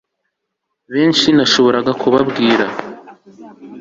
benshi, 0.93 1.27
nashoboraga 1.37 1.91
kubabwira 2.01 2.65